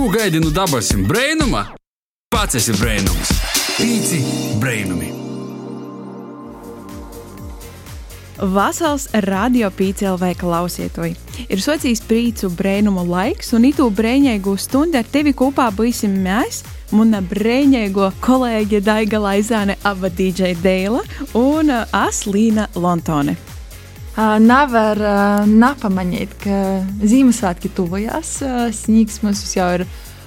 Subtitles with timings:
[0.00, 1.60] Ko gaidi no dabasim brainuma?
[2.32, 3.32] Pats esi brainums.
[3.76, 4.20] Pīci
[4.56, 5.10] brainumi.
[8.54, 11.12] Vasals radio pīcēlvē klausietoji.
[11.52, 16.62] Ir socijas prīcu brēnumu laiks, un itu brēņēgu stundu ar tevi kopā būsim mēs,
[16.96, 21.04] mana brēņēgo kolēģe Daiga Laizāne, aba DJ Deila
[21.36, 23.36] un uh, Aslīna Lontone.
[24.20, 24.98] Nevar
[25.48, 26.60] nepamanīt, ka
[27.00, 28.36] Ziemassvētki tuvojās.
[28.76, 29.84] Sniegs mums jau ir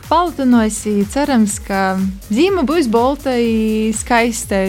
[0.07, 1.05] paltinojusi.
[1.13, 1.99] Cerams, ka
[2.33, 3.35] zīme būs bolta,
[3.97, 4.63] skaista.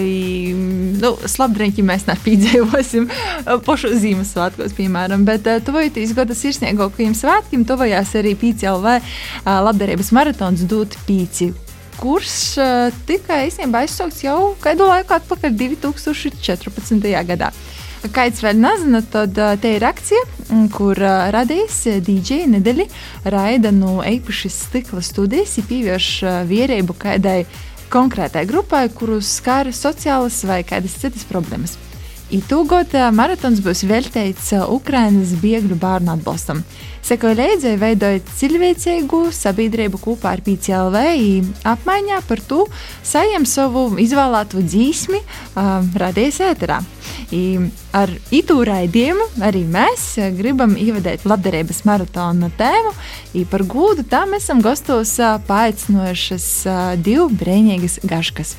[1.00, 3.08] Nu, Slabdrēķi mēs nepīdzējosim
[3.64, 5.24] pašu Ziemassvētkos, piemēram.
[5.28, 8.98] Bet tuvojoties gada sirsniegākajiem svētkiem, tuvojās arī PCLV
[9.46, 11.54] labdarības maratons dot pīci
[11.94, 12.58] kurš
[13.08, 17.14] tika īstenībā aizsaukts jau kādu laiku atpakaļ, 2014.
[17.30, 17.52] gadā.
[18.12, 20.20] Kāds vēl nezina, tad te ir akcija,
[20.74, 20.98] kur
[21.32, 22.84] radījis DJ nedēļa
[23.32, 26.10] raida no eipašas stikla studijas, pievērš
[26.50, 27.44] vierību kādai
[27.94, 31.78] konkrētai grupai, kurus skar sociālas vai kādas citas problēmas.
[32.34, 36.64] Itūgot maratons būs veltīts Ukrainas bēgļu bērnu atbalstam.
[37.04, 41.02] Sekoja līdzi, veidojot cilvēcīgu sabiedrību kopā ar PCLV,
[41.68, 42.64] apmaiņā par to
[43.04, 46.80] saņem savu izvēlēto dzīsmi, uh, radījis ēterā.
[47.30, 47.44] I,
[47.94, 52.96] ar itu raidījumu arī mēs gribam ievadīt labdarības maratona tēmu.
[53.36, 56.52] I par gūdu tam esam gastos paaicinojušas
[57.04, 58.56] divu brīvīgas gaškas.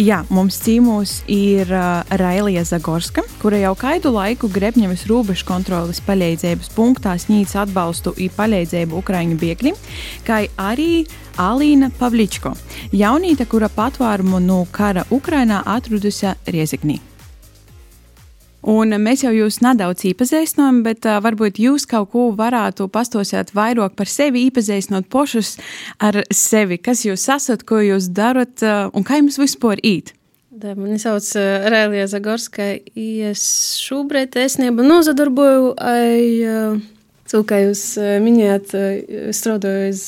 [0.00, 6.72] Jā, mums cīmos ir uh, Railija Zagorska, kura jau kādu laiku Grebņevas robežu kontrolas palīdzības
[6.72, 9.78] punktā sniedz atbalstu un palīdzību Ukraiņu bēgļiem,
[10.24, 11.04] kā arī
[11.36, 12.56] Alīna Pavličko,
[12.96, 17.02] jaunīte, kura patvērumu no kara Ukrainā atradusi Rieziknī.
[18.62, 23.96] Un mēs jau jūs nedaudz iepazīstinām, bet uh, varbūt jūs kaut ko varētu pastosēt vairāk
[23.98, 25.56] par sevi, iepazīstinot pašus
[25.98, 30.14] ar sevi, kas jūs esat, ko jūs darat uh, un kā jums vispār īt.
[30.54, 32.68] Da, mani sauc uh, Rēlija Zagorska.
[32.94, 33.42] Es
[33.82, 36.78] šobrīd esnība nozadarboju ar
[37.32, 37.82] to, kā jūs
[38.22, 38.76] minējāt,
[39.34, 40.06] strādāju uz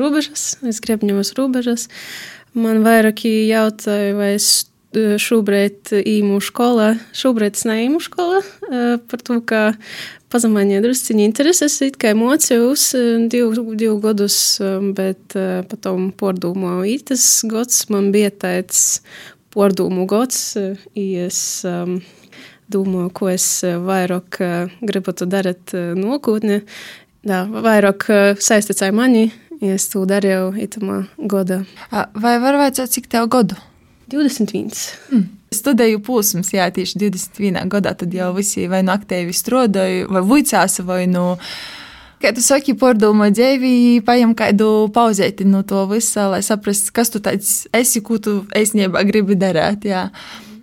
[0.00, 1.86] robežas, es Grebņevas robežas.
[2.58, 4.64] Man vairāki jautāja, vai es
[4.96, 8.40] šobrīd īmu skolā, šobrīd es neīmu skolā,
[9.08, 9.60] par to, ka
[10.32, 12.90] pazemāņie drusciņi intereses, it kā mocījus
[13.32, 14.36] divu, divu gadus,
[14.96, 15.36] bet
[15.70, 19.02] potom pārdomāju, ītas gads man bija tāds
[19.52, 20.56] pārdomu gads,
[20.96, 21.40] es
[22.72, 24.40] domāju, ko es vairāk
[24.80, 26.62] gribētu darīt nākotnē.
[27.24, 28.08] Vairāk
[28.42, 29.28] saistīts ar mani,
[29.62, 31.62] ja es to darīju itamā gada.
[31.92, 33.60] Vai var vajadzēt cik tev gadu?
[34.12, 34.72] 21.
[35.12, 35.28] Mm.
[35.52, 37.68] Studēju posms, jā, tieši 21.
[37.72, 37.94] gadā.
[37.98, 41.32] Tad jau visi vai nu aktīvi strādāju, vai vicās, vai nu.
[42.22, 47.18] Kā tu saki, pārdomā dzīvi, paņem kādu pauzēti no to visa, lai saprastu, kas tu
[47.24, 49.88] tāds esi, ko tu īstenībā gribi darīt.
[49.90, 50.06] Jā.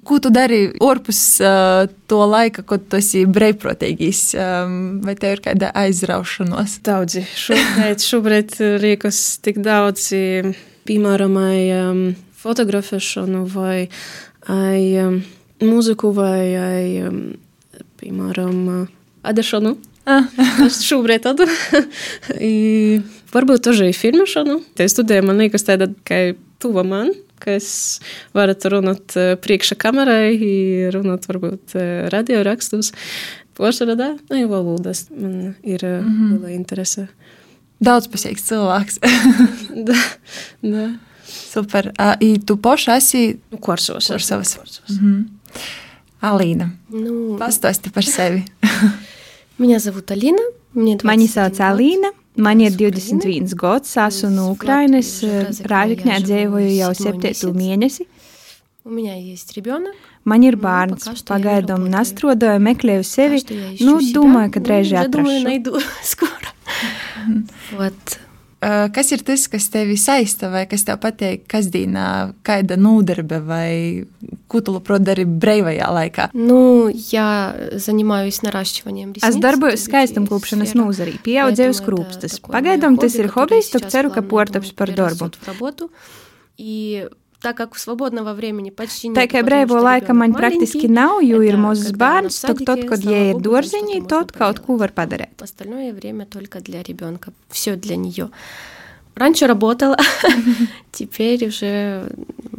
[0.08, 5.44] Ko tu dari ārpus uh, to laika, kad tu esi brīvprātīgis, um, vai tev ir
[5.50, 6.80] kāda aizraušanos?
[6.88, 7.26] Daudzi.
[7.28, 10.08] Šobrīd, šobrīd rīkos tik daudz,
[10.88, 12.02] piemēram, um,
[12.40, 13.90] fotografēšanu, vai
[14.48, 14.82] ai,
[15.64, 16.88] mūziku, vai, ai,
[18.00, 18.88] piemēram,
[19.28, 19.76] adešanu.
[20.10, 20.30] Ah.
[20.68, 21.48] es šobrīd tādu.
[23.36, 24.60] varbūt arī filmēšanu.
[24.78, 26.22] Te studēju, man liekas, tāda, ka
[26.62, 28.00] tuva man, ka es
[28.36, 30.34] varu runāt priekšā kamerai,
[30.96, 31.78] runāt varbūt
[32.14, 32.94] radio rakstus.
[33.60, 36.32] Porcelāna, da, nu, valodas man ir mm -hmm.
[36.32, 37.08] liela interese.
[37.84, 39.00] Daudzpusīgs cilvēks.
[39.88, 39.96] da,
[40.62, 40.88] da.
[41.30, 41.92] Super.
[41.98, 44.08] A, I tu poša esi u Korsovas.
[44.08, 44.58] Korsovas.
[44.58, 44.98] Korsovas.
[44.98, 45.06] Mhm.
[45.06, 45.40] Mm
[46.20, 48.42] Alīna, nu, pastāsti par sevi.
[49.60, 50.44] Viņa zvanīja Alīna.
[51.08, 52.12] Mani sauc Alīna.
[52.40, 55.10] Man ir 21 gads, esmu no Ukrainas.
[55.24, 58.06] Eh, Rāžikņā dzīvoju jau 7 mēnesi.
[60.30, 63.42] Man ir bērns, pagaidām nastrodāju, meklēju sevi.
[63.84, 65.84] Nu, domāju, ka drīz atrašu.
[68.60, 74.04] Eh, kas ir tas, kas tevi saista, vai kas tev patīk kasdienā, kāda nodarbe, vai
[74.52, 76.26] ko tu labprāt dari brīvajā laikā?
[76.36, 79.14] Nu, ja zaņemājos narāšķivaniem.
[79.24, 82.42] Es darbojos skaistam klūpšanas nozarī, pieaudzēju skrūpstas.
[82.50, 85.32] Pagaidām tas ir hobijs, tad ceru, ka portaps par darbu
[87.39, 87.39] перерастёт в работу.
[87.39, 90.41] И так как свободного времени почти нет, Tā kā потому brīvo что laika man ребёнок
[90.41, 93.03] praktiski маленький, nav, jo ir это mazs когда она в bērns, tad, садике, tad, kad
[93.03, 94.95] слава ja ir богу, там dārziņi, что-то tad можно kaut ko var поделать.
[94.95, 95.39] padarīt.
[95.39, 97.33] В остальное время только для ребенка.
[97.51, 98.31] Все для нее.
[99.15, 99.97] Раньше работала,
[100.93, 102.09] теперь уже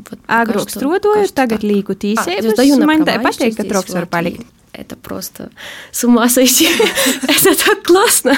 [0.09, 1.63] вот пока Agrāk что strādāju, кажется tagad так.
[1.63, 2.51] līku А, tīsības.
[2.53, 4.09] сдаю на Man права tā еще patīk, ka здесь, troks в var Латвии.
[4.11, 4.45] palikt.
[4.72, 5.50] это просто
[5.90, 6.68] с ума сойти.
[7.22, 8.36] это так классно.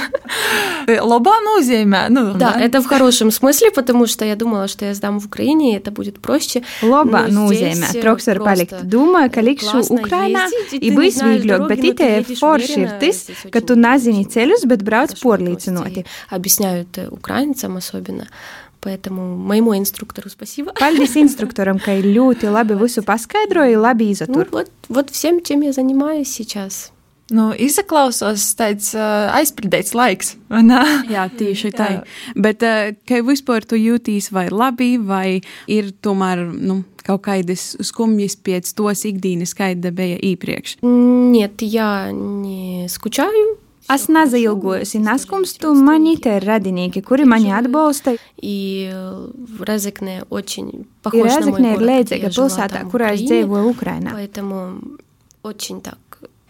[0.89, 2.07] Лобану земя.
[2.09, 5.27] Ну, да, да, это в хорошем смысле, потому что я думала, что я сдам в
[5.27, 6.63] Украине, и это будет проще.
[6.83, 7.89] Лобану земя.
[7.95, 8.71] Э, Троксер палик.
[8.83, 10.49] думаю, каликшу Украина.
[10.73, 11.69] И бы свиглёк.
[11.69, 16.05] Бетите форширтис, кату назини целюс бетбраут порлицинуати.
[16.31, 18.27] Объясняют э, украинцам особенно.
[18.82, 20.72] Поэтому моему инструктору спасибо.
[20.80, 24.46] Paldies instruktoram, ka ir ļoti labi visu paskaidroja, labi iztur.
[24.46, 26.92] Ну, вот, вот всем, чем я занимаюсь сейчас.
[27.28, 30.38] Nu, izklausās tāds uh, aizpildīts laiks.
[31.12, 31.90] Jā, tieši tā.
[32.40, 38.38] Bet uh, kā vispār tu jūties vai labi, vai ir tomēr nu, kaut kādas skumjas
[38.40, 40.80] pēc tos ikdienas, kāda bija iepriekš?
[40.88, 43.58] Нет, я не скучаю.
[43.88, 48.18] Es nezailgojos, neskumstu, man ir radinieki, kuri mani atbalsta.
[48.42, 48.92] И
[49.60, 54.12] Резекне очень похож на Резекне ir līdzīga pilsētā, kurā es dzīvoju Ukrainā.
[54.12, 54.82] Поэтому
[55.44, 55.98] очень так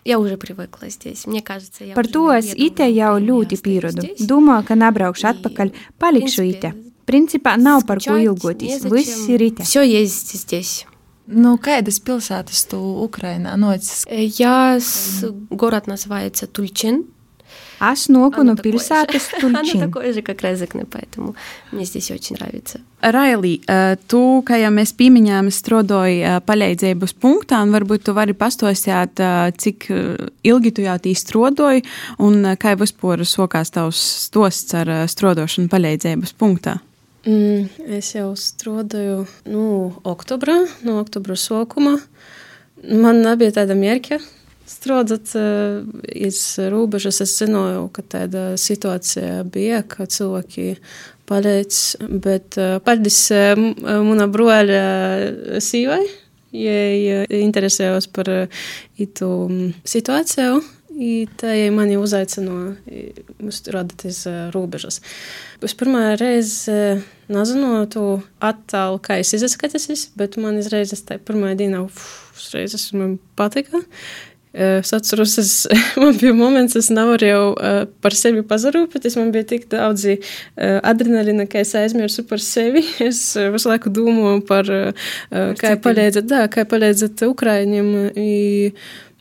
[0.08, 1.28] Я уже привыкла здесь.
[1.28, 4.08] Мне кажется, я Par to es ite jau ļoti pieradu.
[4.24, 6.72] Domāju, ka nebraukšu atpakaļ, palikšu ite.
[7.06, 8.86] Principā nav par ko ilgoties.
[8.88, 9.64] Viss ir ite.
[9.64, 10.86] Все есть здесь.
[11.28, 14.06] Ну, kādas pilsētas tu Ukrainā nocis?
[14.08, 17.12] Я с город называется Тульчин.
[17.82, 19.78] Aš nokunu pilsētas Tulčin.
[19.78, 21.36] Она такой же, как Резекне, поэтому
[21.72, 22.80] мне здесь очень нравится.
[23.02, 23.62] Raili,
[24.10, 29.22] tu, kā jau mēs pieminējām, strādāji palīdzības punktā, un varbūt tu vari pastostāt,
[29.62, 29.86] cik
[30.42, 31.86] ilgi tu jau tī strādāji,
[32.18, 36.80] un kā vispār sokās tavs stosts ar strādāšanu palīdzības punktā?
[37.28, 37.70] Mm,
[38.00, 42.00] es jau strādāju nu, oktobrā, no oktobra sākuma.
[42.82, 44.18] Man nebija tāda mērķa
[44.73, 45.35] strādāt
[46.09, 46.41] iz
[46.73, 47.21] robežas.
[47.25, 50.77] Es zināju, ka tāda situācija bija, ka cilvēki
[51.31, 51.81] palīdz,
[52.25, 53.23] bet paldies
[54.09, 54.85] mana broļa
[55.63, 56.03] sīvai.
[56.53, 58.29] Ja interesējos par
[59.01, 59.29] itu
[59.89, 60.61] situāciju,
[60.93, 62.75] I tā ja mani uzaicināja
[63.55, 64.19] strādāt uz
[64.53, 65.01] robežas.
[65.65, 67.01] Es pirmā reize
[67.33, 68.05] nezināju to
[68.45, 69.89] attēlu, kā es izskatos,
[70.19, 71.87] bet man izreiz tā pirmā diena,
[72.37, 73.81] uzreiz man patika.
[74.53, 75.53] Es atceros, es,
[75.97, 79.17] man bija moments, es nevarēju uh, par sevi pazarūpēties.
[79.17, 80.19] Man bija tik daudz uh,
[80.85, 82.85] adrenalīna, ka es aizmirsu par sevi.
[83.03, 87.89] Es uh, visu laiku domāju par, uh, kā palīdzēt, da, kā palīdzēt Ukraiņiem.
[88.13, 88.29] I,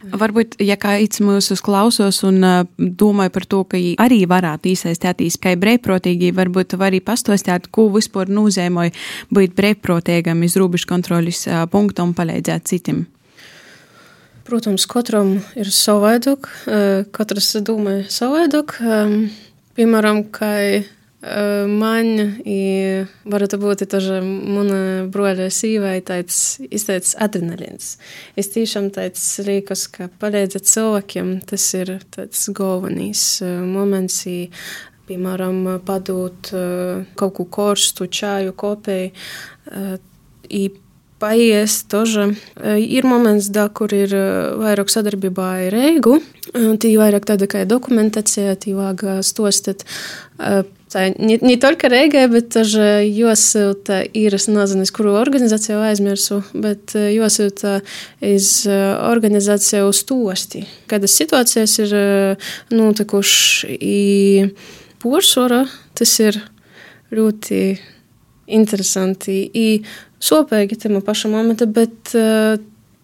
[0.01, 5.53] Varbūt, ja kāds mūs uzklausos un uh, domāja par to, ka arī varētu iesaistīties kā
[5.61, 8.89] brīvprātīgi, varbūt var arī pastostāt, ko vispār nozīmē
[9.29, 13.05] būt brīvprātīgam iz robežu kontrolis uh, punktu un palīdzēt citiem.
[14.47, 16.47] Protams, katram ir savādāk,
[17.13, 18.73] katrs domā savādāk.
[19.77, 20.83] Piemēram, kā
[21.69, 22.07] man
[23.29, 27.97] varētu būt arī mana broļa sīvai tāds izteicis adrenalīns.
[28.33, 34.25] Es tiešām tāds rīkos, ka palīdzēt cilvēkiem, tas ir tāds galvenais moments.
[35.11, 36.49] Piemēram, padot
[37.19, 39.11] kaut ko korstu, čāju, kopēju
[41.20, 42.36] paies тоже.
[42.76, 44.12] Ir moments, da, kur ir
[44.60, 46.20] vairāk sadarbībā ar Reigu.
[46.52, 49.86] Tī vairāk tāda kā dokumentācija, tī vajag stostat.
[50.86, 56.42] Tā не, не только Reigai, bet тоже jāsūta ir, es nezinu, uz kuru organizāciju aizmirsu,
[56.54, 57.80] bet jāsūta
[58.22, 60.62] iz organizāciju uz tosti.
[60.86, 61.96] Kādas situācijas ir
[62.70, 63.98] notikuši, i
[65.02, 65.64] poršora,
[65.98, 66.38] tas ir
[67.10, 67.60] ļoti
[68.46, 69.42] interesanti.
[69.42, 69.68] I
[70.23, 72.57] sopīgi tam pašam momentam, bet uh,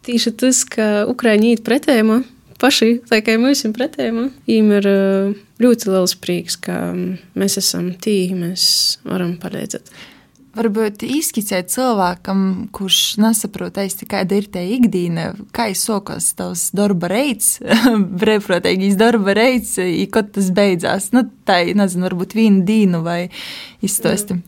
[0.08, 2.22] tieši tas, ka Ukraiņi iet pretējumā,
[2.62, 7.92] paši, tā kā mēs esam pretējumā, viņiem ir uh, ļoti liels prieks, ka mēs esam
[8.02, 8.68] tīri, mēs
[9.08, 9.92] varam palīdzēt.
[10.58, 12.40] Varbūt izskicēt cilvēkam,
[12.74, 17.58] kurš nesaprot īsti, kāda ir tā ikdiena, kā izsokos tavs darba reids,
[18.24, 19.76] brīvprātīgais darba reids,
[20.14, 21.12] kad tas beidzās.
[21.14, 23.28] Nu, tā ir, nezinu, varbūt vienu dienu vai
[23.86, 24.40] izstāsti.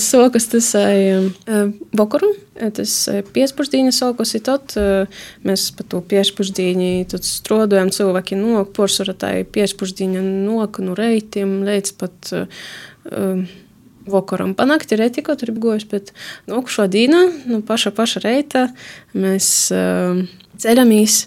[0.00, 1.28] Sokas tas ir
[1.96, 2.32] bokurum,
[2.78, 2.96] tas
[3.36, 4.72] piespusdīņa sokas ir tad,
[5.44, 11.58] mēs pa to piespusdīņi tad strodojam cilvēki nok, porsara tā ir piespusdīņa nok, nu reitiem,
[11.68, 13.46] līdz pat uh,
[14.10, 14.54] vakaram.
[14.58, 16.12] Panākti retiko tur bija gojis, bet
[16.48, 18.66] nu, šo dienu, nu, paša, paša reita
[19.16, 20.22] mēs uh,
[20.62, 21.20] ceļamies.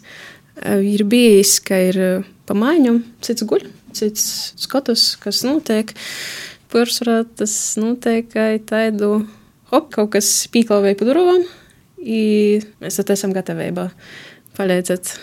[0.60, 4.26] Uh, ir bijis, ka ir uh, pamaiņu, cits guļ, cits
[4.60, 5.94] skatus, kas notiek.
[6.70, 8.30] Pārsvarā tas notiek,
[8.70, 9.24] tādu
[9.72, 11.48] hop, kaut kas pīklāvēja pa durvām,
[12.00, 13.90] un mēs tad esam gatavībā
[14.60, 15.16] palīdzēt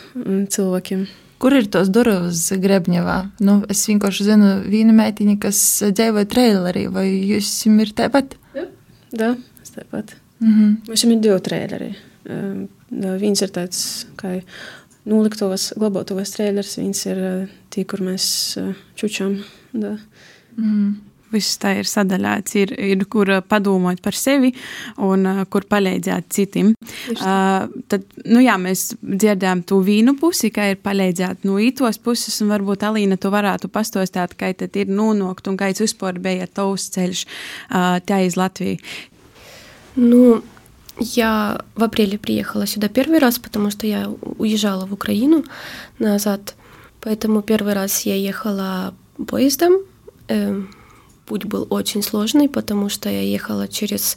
[0.57, 1.07] cilvēkiem.
[1.43, 3.17] Kur ir tos durvis Grebņevā?
[3.45, 5.59] Nu, es vienkārši zinu vienu meitiņu, kas
[5.91, 8.39] dzīvoja trailerī, vai jūs ir tāpat?
[8.57, 8.67] Jā,
[9.13, 10.17] da, es tāpat.
[10.41, 10.77] Mm -hmm.
[10.89, 11.95] Mums ir divi traileri.
[13.21, 14.43] Viens ir tāds kā
[15.05, 18.59] Noliktavas, glabātavas trēlers, viens ir tie, kur mēs
[18.97, 19.45] čučam.
[19.73, 19.99] Da.
[20.57, 20.97] Mm
[21.32, 24.52] viss tā ir sadalīts, ir, ir kur padomāt par sevi
[25.02, 26.74] un uh, kur palīdzēt citiem.
[27.16, 32.36] Uh, tad, nu jā, mēs dzirdējām to vīnu pusi, kā ir palīdzēt no ītos puses,
[32.44, 36.90] un varbūt Alīna tu varētu pastostāt, kā tad ir nonākt un kāds vispār bija tavs
[36.96, 38.80] ceļš uh, tā iz Latviju.
[39.96, 40.42] Ну,
[40.98, 45.44] я в апреле приехала сюда первый раз, потому что я уезжала в Украину
[46.00, 46.56] назад.
[47.02, 48.94] Поэтому первый раз я ехала
[49.28, 49.74] поездом.
[51.27, 54.17] путь был очень сложный, потому что я ехала через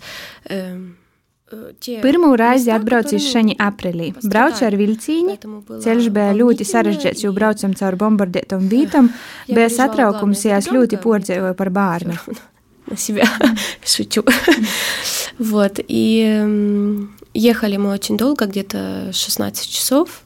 [1.50, 4.12] Pirmo reizi atbraucu uz šeņi aprīlī.
[4.22, 5.38] Braucu ar vilciņu.
[5.82, 9.10] Ceļš bija ļoti sarežģīts, jo braucam caur bombardētam vītam.
[9.50, 12.20] Bija satraukums, ja es ļoti pordzēju par bērnu.
[12.96, 13.26] Себя
[13.86, 14.24] шучу.
[15.38, 15.80] Вот.
[15.88, 16.46] И
[17.34, 20.24] ехали мы очень долго, где-то 16 часов.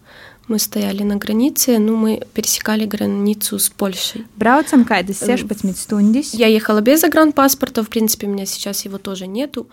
[0.48, 4.26] Мы стояли на границе, ну, мы пересекали границу с Польшей.
[4.38, 6.30] Брaucam kādas 16 stundas.
[6.34, 9.68] Я ехала без загранпаспорта, в принципе, у меня сейчас его тоже нету.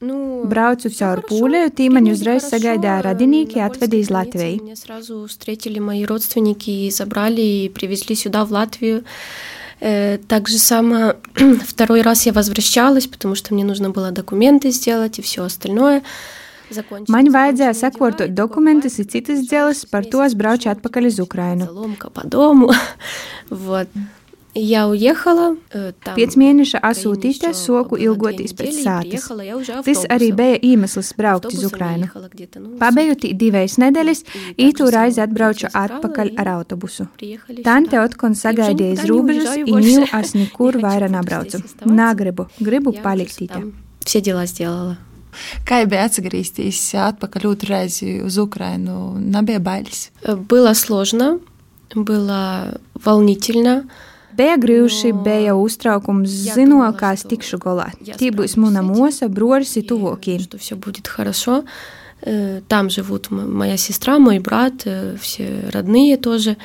[0.00, 4.60] Nu, Braucu caur Pūlēju, tīmaņu uzreiz sagaidīja radinieki, atvedīja uz Latviju.
[4.62, 9.02] Меня сразу встретили мои родственники и забрали и привезли сюда, в Латвию.
[9.80, 11.14] Так же само
[11.66, 16.04] второй раз я возвращалась, потому что мне нужно было документы сделать и все остальное.
[17.11, 21.69] Man vajadzēja sakārtot dokumentus, ir citas dzēles, par to es braucu atpakaļ uz Ukrainu.
[24.55, 25.55] Я уехала.
[25.73, 29.25] Там, Piec mēneša asūtīte soku ilgoties pēc sātas.
[29.85, 32.05] Tas arī bija iemesls braukt uz Ukrainu.
[32.77, 34.21] Pabeigot divas nedēļas,
[34.61, 37.07] ītu raizi atbraucu atpakaļ ar autobusu.
[37.65, 41.63] Tante Otkon sagaidīja iz robežas, un jau es nekur vairāk nebraucu.
[41.89, 43.41] Nagribu, gribu palikt.
[44.05, 44.97] Все дела сделала.
[45.65, 49.15] Kā bija atgriezties atpakaļ otru reizi uz Ukrainu?
[49.17, 50.11] Nebija bailes.
[50.23, 51.39] Было сложно,
[51.95, 53.83] было волнительно.
[54.33, 57.91] Bija grūti, bija uztraukums, zinot, kā es tikšu galā.
[58.17, 60.39] Tī būs mana mosa, broļs ir tuvākie.
[60.57, 61.63] Все будет хорошо.
[62.67, 64.87] Там живут моя сестра, мой брат,
[65.21, 66.57] все родные тоже.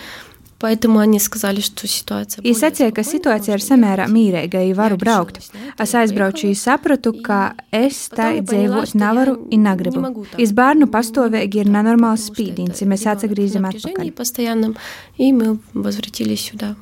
[0.63, 2.43] Поэтому они сказали, что ситуация...
[2.43, 5.39] Es sacīju, ka situācija ir samērā mīrīga, ja varu braukt.
[5.79, 10.03] Es aizbraucu, ja sapratu, ka es tā dzīvot nevaru un negribu.
[10.35, 14.11] Es bērnu pastāvīgi ir nenormāls spīdins, ja mēs atgriežam atpakaļ.
[14.11, 14.77] постоянном,
[15.17, 16.75] и мы возвратились сюда.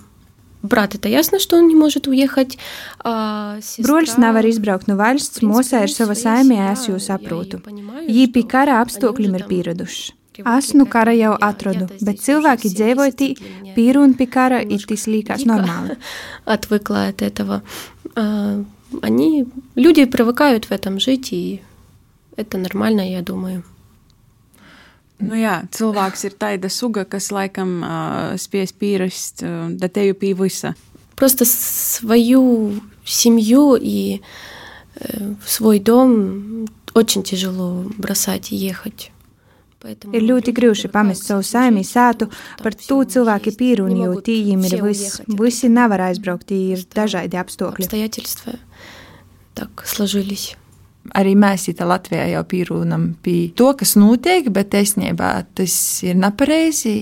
[0.63, 2.59] Брат, это ясно, что он не может уехать.
[3.05, 7.61] А Broļs nevar izbraukt no valsts, mosā ir sava saimē, es jūs saprotu.
[8.09, 10.15] Jī pie kara apstākļiem ir pieraduši.
[10.41, 13.29] Esmu kara jau atradu, bet cilvēki dzīvoja tī,
[13.77, 15.97] pīru un pie kara, ir tas līkās normāli.
[16.45, 17.63] Отвыкла от этого.
[19.03, 21.63] Они, люди привыкают в этом жить, и
[22.37, 23.65] это нормально, я думаю.
[25.19, 30.75] Nu jā, cilvēks ir tāda suga, kas laikam uh, spēj pierast uh, teju pie visa.
[31.17, 34.21] Просто свою семью и
[34.97, 39.10] э, свой дом очень тяжело бросать и ехать.
[39.87, 42.27] Ir ļoti grūti pamest savu saimī sātu,
[42.63, 47.91] par to cilvēki pīruni, jo tīņiem ir viss, visi nevar aizbraukt, tī ir dažādi apstākļi.
[49.57, 50.55] Так сложились.
[51.15, 56.95] Arī mēs te Latvijā jau pīrūnam pie to, kas notiek, bet īstenībā tas ir nepareizi.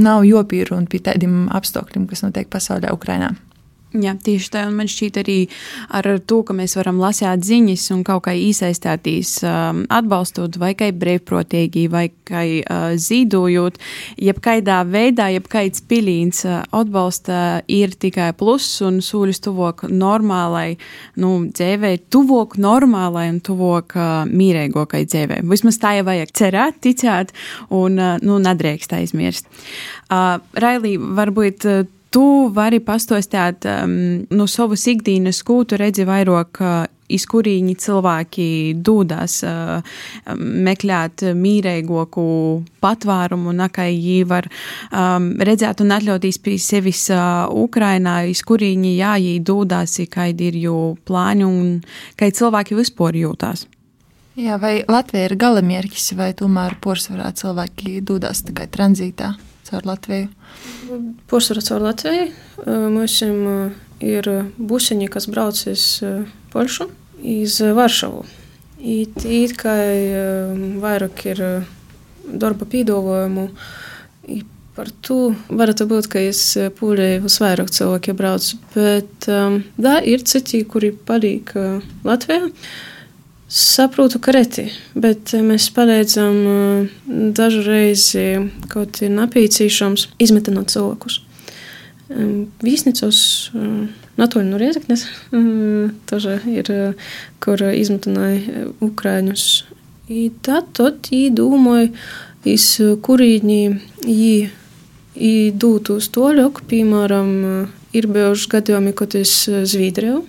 [0.00, 3.34] Nav jopīrūna pie tādiem apstākļiem, kas notiek pasaulē, Ukrainā.
[3.89, 5.35] Jā, tieši tā, un man šķiet arī
[5.97, 10.91] ar to, ka mēs varam lasīt ziņas un kaut kā iesaistīties, um, atbalstot vai kā
[10.93, 13.81] brīvprātīgi, vai kā uh, zīdojot,
[14.21, 20.77] jebkaidā veidā, jebkaids pilīns uh, atbalsta ir tikai pluss un sūļus tuvok normālai,
[21.17, 25.41] nu, dzēvē, tuvok normālai un tuvok uh, mīrēgokai dzēvē.
[25.49, 27.33] Vismaz tā jau vajag cerēt, ticēt
[27.73, 29.49] un, uh, nu, nedrīkst aizmirst.
[30.13, 32.21] Uh, Railī, varbūt uh, Tu
[32.53, 33.91] vari pastostāt um,
[34.33, 38.47] no savas ikdienas, ko tu redzi vairāk, uh, iz kurīņi cilvēki
[38.85, 39.91] dūdās uh,
[40.35, 42.25] meklēt mīrēgoku
[42.81, 49.35] patvērumu, nakai jī var um, redzēt un atļautīs pie sevis uh, Ukrainā, iz kurīņi jājī
[49.45, 51.75] dūdās, kādi ir jū plāņi un
[52.17, 53.67] kā cilvēki vispār jūtās.
[54.39, 59.33] Jā, vai Latvija ir galamērķis, vai tomēr porcelāna cilvēki dūdās tikai tranzītā
[59.69, 60.27] caur Latviju?
[61.29, 62.27] Pārsvarā caur Latviju.
[62.65, 63.21] Mums
[63.99, 65.87] ir busiņi, kas brauc uz
[66.53, 66.89] Polšu,
[67.21, 68.25] uz Varšavu.
[68.79, 69.75] It kā
[70.79, 71.43] vairāk ir
[72.29, 73.49] darba pīdāvājumu.
[74.79, 76.41] Par to varētu būt, ka es
[76.77, 81.51] pūlēju uz vairāk cilvēku braucu, bet um, da, ir citi, kuri paliek
[82.07, 82.47] Latvijā.
[83.49, 86.91] Saprotu kreti, bet eh, mēs palīdzam eh,
[87.33, 88.25] dažu reizi,
[88.69, 91.15] kaut ir napīcīšams, izmetinot cilvēkus.
[92.61, 93.23] Vīsnicos,
[93.57, 93.73] eh,
[94.21, 96.69] Natoļi no Riezeknes, mm, taža ir,
[97.41, 99.47] kur izmetināja Ukraiņus.
[100.13, 101.89] I tad, tad, i domāju,
[102.45, 103.59] iz kurīņi,
[104.05, 104.31] i,
[105.17, 107.35] i dūtu uz toļok, piemēram,
[107.97, 110.25] ir bijuši gadījumi, kad es zvīdrēju,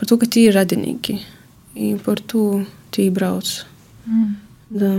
[0.00, 1.20] par to, ka tie ir radinīgi.
[1.76, 2.64] I par to
[2.94, 3.50] tī brauc.
[4.08, 4.30] Mm.
[4.80, 4.92] Da.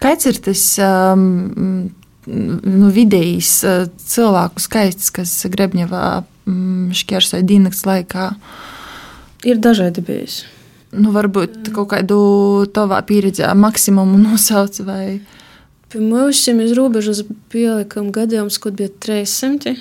[0.00, 1.90] Kāds ir tas um,
[2.30, 3.82] nu, vidējs uh,
[4.12, 6.04] cilvēku skaits, kas Grebņevā
[6.48, 8.30] um, šķērsoja diennakts laikā?
[9.48, 10.44] Ir dažādi bijis.
[10.90, 12.20] Nu, varbūt kaut kādu
[12.74, 15.20] tavā pieredzē maksimumu nosauc vai?
[15.90, 19.74] Pie mums iz robežas pielikam gadījums, kad bija 300.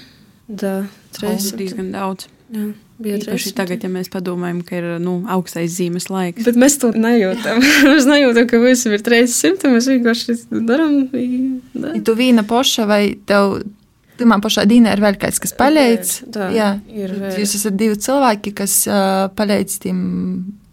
[0.50, 0.74] Da,
[1.20, 1.30] 300.
[1.30, 2.30] Oh, diezgan daudz.
[2.50, 2.68] Jā.
[3.00, 6.44] Īpaši tagad, ja mēs padomājam, ka ir nu, augstais zīmes laiks.
[6.48, 7.62] Bet mēs to nejūtam.
[7.88, 9.72] mēs nejūtam, ka visam ir 300.
[9.72, 10.36] Mēs vienkārši
[10.68, 10.98] darām.
[11.80, 13.62] Ja tu viena poša vai tev?
[14.20, 16.10] Pirmā pašā dīnā ir vēl kāds, kas palīdz.
[16.36, 17.14] Tā Jā, ir.
[17.22, 17.38] Vēl.
[17.40, 20.02] Jūs esat divi cilvēki, kas uh, palīdz tiem.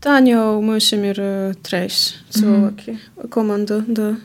[0.02, 2.00] Tā jau mums ir uh, trīs
[2.34, 3.28] cilvēki, mm.
[3.30, 3.84] komanda.
[3.86, 4.16] Da.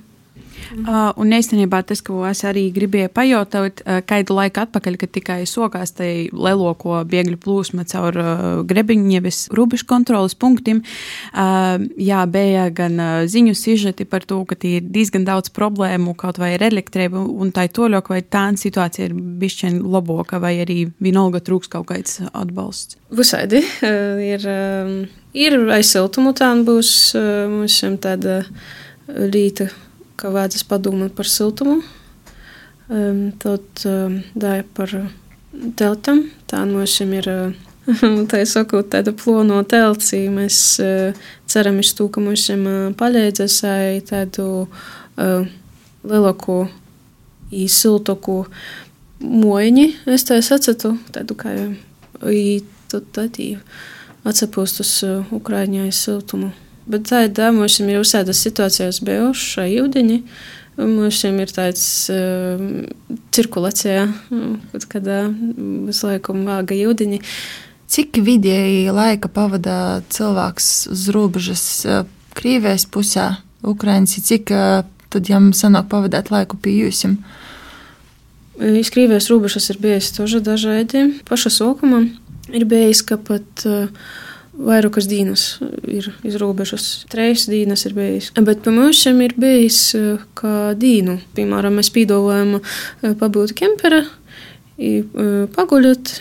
[0.71, 5.39] Uh, un īstenībā tas, ko es arī gribēju pajautāt, uh, kādu laiku atpakaļ, kad tikai
[5.49, 10.79] sokās tai lieloko bēgļu plūsma caur uh, grebiņievis robežu kontrolas punktiem,
[11.33, 16.39] uh, jā, bija gan uh, ziņu sižeti par to, ka ir diezgan daudz problēmu, kaut
[16.39, 21.43] vai ar elektrību un tā toļok, vai tā situācija ir bišķiņ laboka, vai arī vienalga
[21.43, 22.95] trūks kaut kāds atbalsts.
[23.11, 24.97] Visādi uh, ir, uh,
[25.35, 28.43] ir aiz siltumu tā būs uh, mums tāda
[29.11, 29.67] līta
[30.21, 31.81] ka vajadzēs padomāt par siltumu.
[32.91, 34.93] Um, tad um, dāja par
[35.79, 36.25] teltam.
[36.51, 37.29] Tā no šiem ir.
[38.29, 40.19] Tā ir sakot, tāda plono telcī.
[40.29, 40.57] Mēs
[41.49, 43.55] ceram, to, ka šim uh, palīdzēs
[44.05, 44.45] tādu
[45.17, 46.59] lielāku,
[47.51, 48.37] īsiltāku
[49.19, 49.87] mojiņu.
[50.13, 51.71] Es tā sacītu, tādu kā jau
[52.21, 53.55] tādu
[54.27, 54.93] atsapūst uz
[55.33, 56.51] Ukraiņai siltumu.
[56.89, 60.21] Bet tā ir tā, mums ir uzsēdas situācijas bijušas jūdeņi.
[60.81, 62.61] Mums ir tāds uh,
[63.35, 64.05] cirkulācija,
[64.71, 65.27] kad, kad uh,
[65.89, 67.19] visu laiku vāga jūdeņi.
[67.91, 72.07] Cik vidēji laika pavada cilvēks uz robežas uh,
[72.39, 73.27] Krīvējas pusē,
[73.67, 77.03] Ukraiņas, cik uh, tad jām sanāk pavadīt laiku pie jums?
[78.61, 81.03] Iz Krīvējas robežas ir bijis toži dažādi.
[81.27, 82.05] Paša sākumā
[82.55, 83.91] ir bijis, ka pat uh,
[84.57, 85.43] vairākas dienas
[85.87, 87.05] ir izrobežas.
[87.11, 88.31] Trīs dienas ir bijis.
[88.35, 91.19] Bet pa mums ir bijis eh, kā dienu.
[91.37, 94.03] Piemēram, mēs pīdolējam eh, pabūt kempere.
[94.81, 95.61] I, eh,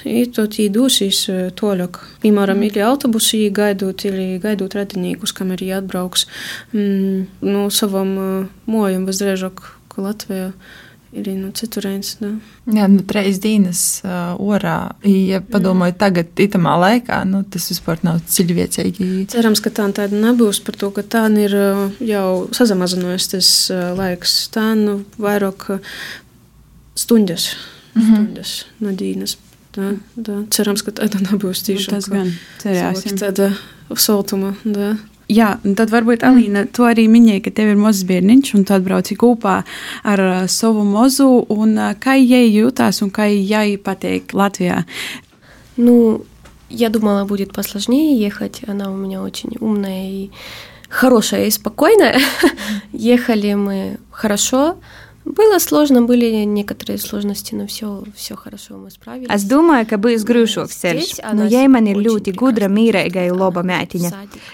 [0.04, 1.22] ir to īdūsīs
[1.56, 2.00] toļok.
[2.22, 4.04] Piemēram, ir autobusi gaidot,
[4.42, 6.26] gaidot radinīkus, kam ir jāatbrauks
[6.74, 8.14] mm, no savam
[8.66, 10.52] mojam visdrēžāk, ko Latvijā
[11.12, 12.14] ir no citurienes.
[12.20, 14.92] Jā, nu, trīs dienas uh, orā.
[15.06, 19.26] Ja padomāju, tagad, itamā laikā, nu, tas vispār nav cilvēcīgi.
[19.32, 21.56] Cerams, ka tā tāda nebūs par to, ka tā ir
[22.06, 24.40] jau sazamazinājies tas uh, laiks.
[24.54, 25.68] Tā nu vairāk
[26.94, 27.54] stundas,
[27.94, 28.14] mm -hmm.
[28.14, 29.38] stundas no dienas.
[29.70, 30.40] Tā, tā.
[30.50, 33.18] Cerams, ka tāda nebūs tieši nu, tas gan cerēsim.
[33.18, 33.52] Tāda
[33.94, 34.54] soltuma.
[34.64, 34.96] Tā.
[35.29, 39.15] Jā, tad varbūt Alīna, tu arī minēji, ka tev ir mazs bērniņš, un tu atbrauci
[39.17, 39.55] kopā
[40.05, 44.83] ar uh, savu mazu, un uh, kā jai jūtās, un kā jai patīk Латвия?
[45.77, 46.25] Ну,
[46.69, 48.61] я думала, будет посложнее ехать.
[48.67, 50.29] Она у меня очень умная и
[50.89, 52.19] хорошая и спокойная.
[52.91, 54.77] Ехали мы хорошо.
[55.29, 59.27] Было сложно, были некоторые сложности, но все, все хорошо, мы справились.
[59.27, 61.13] Es domāju, ka būs grūšāks ceļš.
[61.33, 64.11] Nu, Jēman ir ļoti gudra, mīrīga un laba mētiņa.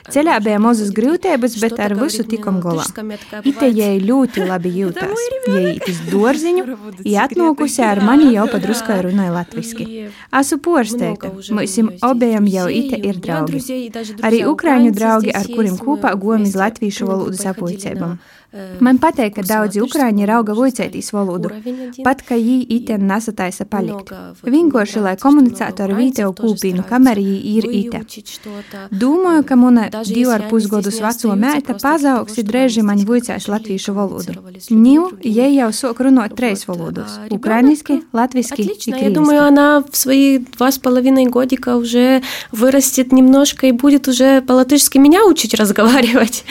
[0.07, 2.87] Ceļā bija mazas grūtības, bet ar visu tikom galā.
[3.43, 5.27] Ite jai ļoti labi jūtās.
[5.51, 6.65] Jai itis dārziņu,
[7.03, 10.07] ja atnākusi ar mani jau padruskai runāja latviski.
[10.31, 13.59] Esmu porsteigta, mums obējam jau ite ir draugi.
[14.23, 18.21] Arī ukraiņu draugi, ar kuriem kopā gojam iz latviešu valodas apulcībām.
[18.80, 21.52] Man patīk, ka daudzi ukrāņi rauga vojcētīs valodu,
[22.04, 24.12] pat ka jī iten nesataisa palikt.
[24.46, 28.02] Vienkārši, lai komunicētu ar vītēju kūpīnu, kamēr jī ir ite.
[28.90, 34.38] Domāju, ka muna divu ar pusgodus veco mēta pazaugs ir drēži man vojcēs latviešu valodu.
[34.70, 40.38] Ņu, jie jau sok runot treis valodos– украински, латвийски и я думаю, она в свои
[40.38, 46.44] два с половиной годика уже вырастет немножко и будет уже по-латышски меня учить разговаривать.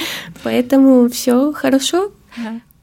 [0.43, 1.94] Поэтому все хорошо.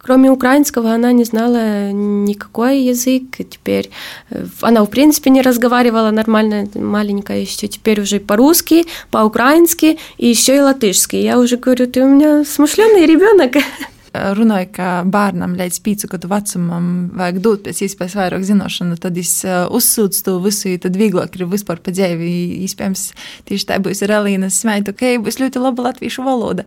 [0.03, 3.37] Кроме украинского, она не знала никакой язык.
[3.48, 3.90] Теперь
[4.31, 7.68] э, она, в принципе, не разговаривала нормально, маленькая еще.
[7.68, 11.14] Теперь уже по-русски, по-украински и еще и латышски.
[11.14, 13.53] Я уже говорю, ты у меня смышленый ребенок.
[14.12, 19.35] runāju, ka bērnam līdz pīcu gadu vecumam vajag dot pēc iespējas vairāk zināšanu, tad es
[19.46, 22.31] uh, uzsūdzu to visu, tad vieglāk ir vispār pa dzīvi.
[22.66, 23.09] Iespējams,
[23.48, 26.66] tieši tā būs ar Elīnas smētu, ka būs ļoti laba latviešu valoda.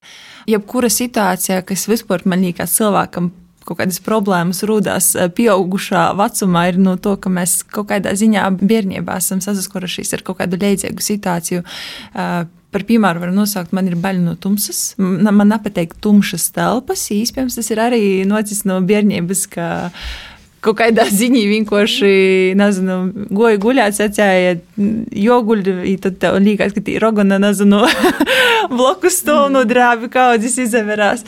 [0.50, 3.32] Jebkura situācija, kas vispār man liekas cilvēkam
[3.66, 9.18] kaut kādas problēmas rodās pieaugušā vecumā, ir no to, ka mēs kaut kādā ziņā bērnībā
[9.22, 11.66] esam saskurušies ar kaut kādu līdzīgu situāciju.
[12.76, 14.98] Par piemēru var nosaukt, man ir bail no tumsas.
[15.00, 17.06] Man nepatīk tumšas telpas.
[17.16, 19.68] Iespējams, tas ir arī nocis no bērnības, ka
[20.66, 22.12] kaut kādā ziņā vienkārši,
[22.58, 22.98] nezinu,
[23.36, 24.56] goja guļāt, secēja,
[25.26, 25.64] joguļ,
[26.04, 27.84] tad tev liekas, ka tī rogana, nezinu,
[28.72, 31.24] blokus stāv no drābi kaudzes izaverās.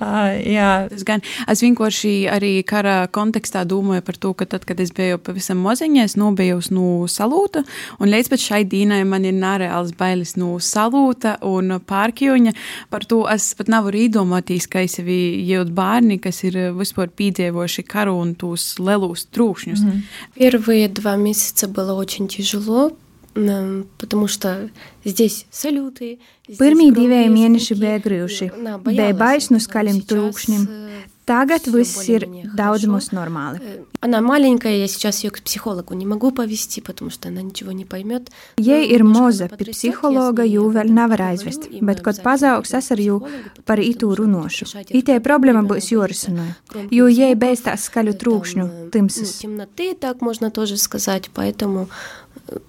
[0.00, 0.70] Uh, jā.
[0.90, 5.20] Tas gan, es vienkārši arī kara kontekstā domāju par to, ka tad, kad es biju
[5.22, 7.64] pavisam moziņā, es nobijos no salūta,
[8.00, 12.54] un līdz pat šai dīnai man ir nereāls bailes no salūta un pārkjuņa.
[12.90, 18.16] Par to es pat nevaru iedomāties, ka es jūt bērni, kas ir vispār pīdzīvojuši karu
[18.20, 19.79] un tūs лелус, трушнюс.
[19.79, 19.91] Угу.
[20.35, 22.95] Первые два месяца было очень тяжело,
[23.97, 24.69] потому что
[25.03, 26.19] здесь салюты.
[26.45, 28.51] Pirmie divi mēneši bija grūti.
[28.85, 30.67] Bija baisa no skaļiem trūkšņiem.
[31.29, 33.59] Tagad viss ir daudz mums нормāli.
[33.99, 37.85] Она маленькая, я сейчас ее к психологу не могу повести, потому что она ничего не
[37.85, 38.29] поймет.
[38.57, 43.17] Jai ir moza, pie psihologa jū vēl nevar aizvest, bet, kad pazaugs, es ar jū
[43.65, 44.69] par itu runošu.
[44.93, 46.53] Itē problēma būs jorisinoja,
[46.91, 49.39] jo jai bez tās skaļu trūkšņu, timsas.
[49.41, 51.89] Темноты, так можно тоже сказать, поэтому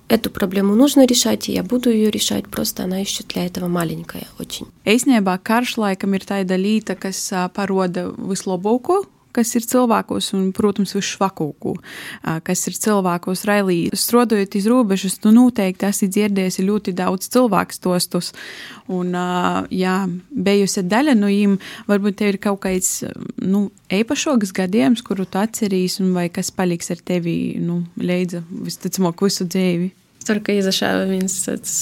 [0.09, 4.27] эту проблему нужно решать, и я буду ее решать, просто она еще для этого маленькая
[4.39, 4.67] очень.
[4.85, 7.19] Īsnībā karš laikam ir tāda līta, kas
[7.55, 9.05] paroda vislabāko
[9.36, 11.76] kas ir cilvēkos, un, protams, visšvakūku,
[12.48, 13.80] kas ir cilvēkos railī.
[13.98, 18.32] Strodojot iz robežas, tu noteikti esi dzirdējis ļoti daudz cilvēku stostus,
[18.92, 19.16] un,
[19.72, 19.96] jā,
[20.32, 21.58] bijusi daļa no viņiem,
[21.90, 22.92] varbūt tev ir kaut kāds,
[23.42, 29.24] nu, eipašoks gadījums, kuru tu atcerīs, un vai kas paliks ar tevi, nu, leidza visticamāk
[29.26, 29.92] visu dzīvi.
[30.22, 31.76] Tur, ka izašāva viens tāds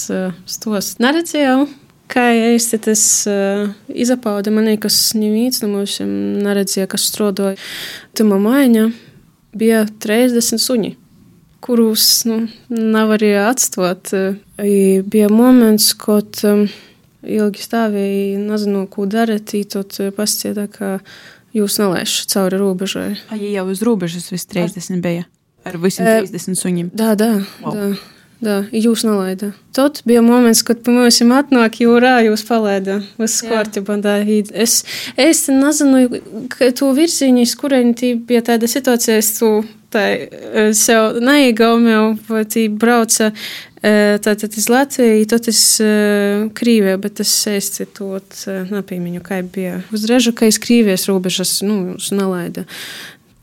[0.48, 0.94] stos.
[1.02, 1.66] Neredzēju,
[2.10, 7.58] Kā īsti tas uh, izpauda manī, kas neviens no mums neredzēja, kas strādāja.
[8.18, 8.88] Tuma maiņa
[9.54, 10.92] bija 30 suņi,
[11.62, 14.10] kurus nu, nevarēja atstāt.
[14.58, 16.66] I bija moments, kad um,
[17.22, 20.98] ilgi stāvēja, nezinu, ko darīt, tad pascietā, ka
[21.56, 23.10] jūs nelaišu cauri robežai.
[23.30, 25.26] A, ja jau uz robežas viss 30 bija?
[25.66, 26.94] Ar visiem 30 suņiem?
[26.96, 27.92] Jā, jā.
[28.40, 29.50] Да, jūs nelaida.
[29.76, 33.98] Tad bija moments, kad mums atnāk jūrā, jūs palaida uz kārtību.
[34.56, 34.80] Es,
[35.20, 36.06] es nezinu,
[36.48, 39.52] ka tu virzīņš, kurien tī bija tāda situācija, es tu
[39.92, 40.06] tā
[40.76, 43.30] sev neiegaumēju, vai tī brauca
[43.80, 45.62] tātad iz Latviju, tad es
[46.56, 49.82] Krīvē, bet es sēsti tot nepīmiņu, kā bija.
[49.92, 52.64] Uz režu, ka iz Krīvijas robežas, nu, jūs nelaida.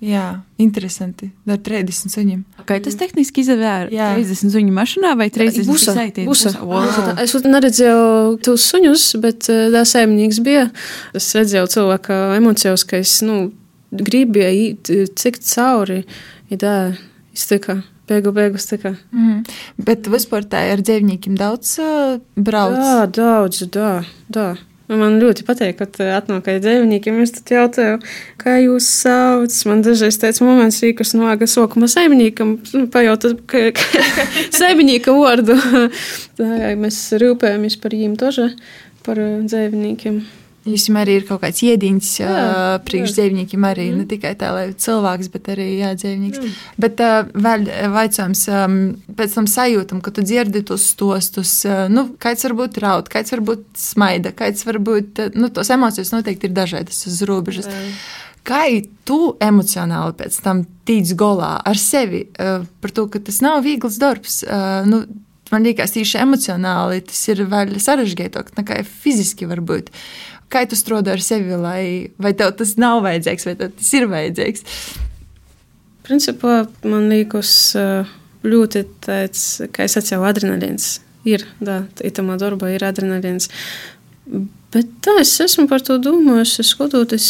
[0.03, 1.31] Jā, interesanti.
[1.49, 2.43] Ar 30 suņiem.
[2.69, 3.89] Kā tas tehniski izvēr?
[3.89, 5.95] Jā, 30 suņu mašīnā vai 30 busa,
[6.27, 6.53] busa.
[6.61, 7.15] Wow.
[7.23, 10.67] Es neredzēju tos suņus, bet tā saimnieks bija.
[11.17, 13.47] Es redzēju cilvēka emocijos, ka es nu,
[13.89, 16.03] gribēju cik cauri.
[16.53, 16.77] Jā,
[17.33, 17.81] iztika.
[18.07, 18.93] Beigu, beigas tika.
[19.11, 19.41] Mm.
[19.83, 22.77] Bet vispār tā ir dzīvniekiem daudz uh, brauc?
[22.79, 23.89] Jā, daudz, jā,
[24.31, 24.45] jā.
[24.87, 27.17] Man ļoti patīk, kad atnāk dzīvniekiem.
[27.25, 27.97] Es jautāju,
[28.39, 29.57] kā jūs sauc.
[29.67, 34.27] Man dažreiz teica, moments, kas nāga sokuma saimniekam, nu, pajautāt, ka, ka, ka
[34.61, 35.59] saimnieka vārdu.
[36.39, 38.51] Tā, mēs rūpējamies par viņiem toža,
[39.03, 40.21] par dzīvniekiem.
[40.67, 42.09] Jums arī ir kaut kāds iediņš
[42.87, 44.01] priekšdzīvniekiem, arī mm.
[44.01, 46.41] ne tikai tā, lai cilvēks, bet arī jā, dzīvnieks.
[46.43, 46.55] Mm.
[46.83, 48.77] Bet uh, vēl vaicājums um,
[49.17, 53.67] pēc tam sajūtam, ka tu dzirdi tos stostus, uh, nu, kāds varbūt raud, kāds varbūt
[53.79, 57.69] smaida, kāds varbūt, uh, nu, tos emocijas noteikti ir dažādas uz robežas.
[57.71, 57.93] Mm.
[58.47, 58.63] Kā
[59.07, 63.99] tu emocionāli pēc tam tīc golā ar sevi uh, par to, ka tas nav viegls
[63.99, 64.39] darbs?
[64.47, 65.03] Uh, nu,
[65.51, 69.91] man liekas, tieši emocionāli tas ir vēl sarežģītāk nekā fiziski varbūt.
[70.47, 71.81] Kā tu strādā ar sevi, lai,
[72.21, 74.63] vai tev tas nav vajadzīgs, vai tas ir vajadzīgs?
[76.07, 77.51] Principā man liekas,
[78.47, 79.43] ļoti tāds,
[79.75, 81.01] kā es atceru, adrenalīns.
[81.27, 83.49] Ir, da, itamā darbā ir adrenalīns.
[84.71, 87.27] Bet tā es esmu par to domājis, skatoties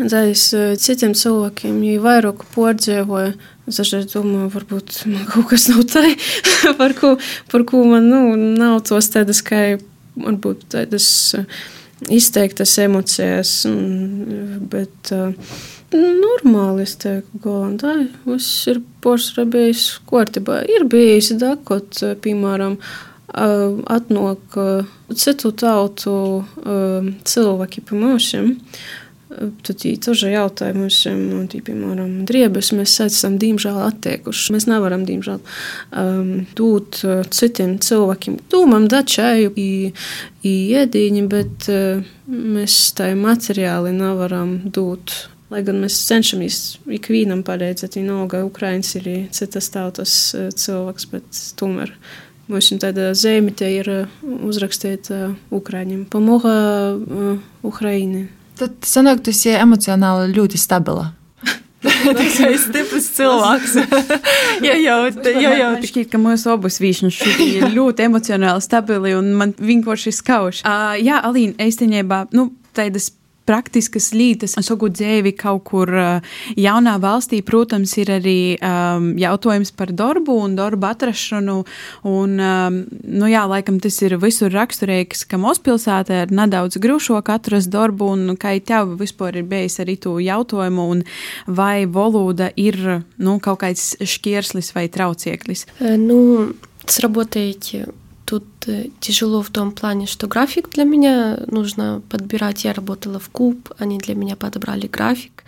[0.00, 0.44] dzēs
[0.84, 3.34] citiem cilvēkiem, ja vairāk pārdzīvoju.
[3.70, 6.04] Es dažreiz domāju, varbūt man kaut kas nav tā,
[6.80, 7.16] par, ko,
[7.52, 9.78] par ko man nu, nav tos tādas, kā
[10.20, 11.06] varbūt tādas.
[11.38, 11.68] Uh,
[12.08, 13.66] izteiktas emocijas,
[14.72, 15.12] bet
[15.92, 18.80] normāli es teiktu, Golandai, viss ir
[19.50, 20.62] bijis kārtībā.
[20.70, 22.78] Ir bijis dakot, piemēram,
[23.30, 24.58] atnāk
[25.14, 26.16] citu tautu
[27.26, 28.56] cilvēki pa mūšiem.
[29.30, 34.54] Tad īstenībā jautājums, un, piemēram, driebes mēs esam diemžēl attiekuši.
[34.56, 35.38] Mēs nevaram, diemžēl,
[35.94, 38.40] um, dot uh, citiem cilvēkiem.
[38.50, 39.52] Tūmam dačēju,
[40.50, 45.14] iedīņi, bet uh, mēs tai materiāli nevaram dot.
[45.50, 46.58] Lai gan mēs cenšamies
[46.98, 51.94] ikvienam palīdzēt, vienalga Ukraiņas ir citas tautas uh, cilvēks, bet tomēr
[52.50, 53.94] mums tāda zeme te ir
[54.26, 56.08] uzrakstīta Ukraiņiem.
[56.10, 56.58] Pamoga
[57.62, 58.26] Ukraiņai.
[58.60, 61.14] Tad sanāk, tas ir emocionāli ļoti stabila.
[61.80, 63.76] Tikai stiprs cilvēks.
[64.66, 69.54] jā, jau jau jau šķiet, ka mūsu abas vīšņas ir ļoti emocionāli stabili un man
[69.56, 70.60] vienkārši skauž.
[70.60, 73.08] Uh, jā, Alīna, īstenībā, nu, tādas
[73.45, 79.93] praktiskas lietas, saku dzēvi kaut kur uh, jaunā valstī, protams, ir arī um, jautājums par
[79.95, 81.59] darbu un darbu atrašanu.
[82.09, 87.71] Un, um, nu jā, laikam tas ir visur raksturīgs, ka Mospilsētā ir nedaudz grūšāk atrast
[87.73, 91.03] darbu, un kā tev vispār ir bijis arī tu jautājumu, un
[91.45, 92.79] vai valoda ir
[93.21, 95.67] nu, kaut kāds šķierslis vai traucieklis?
[96.01, 96.17] Nu,
[96.89, 97.85] сработаете
[98.29, 102.63] Тут э, тяжело в том плане, что график для меня нужно подбирать.
[102.63, 105.43] Я работала в КУП, они для меня подобрали график.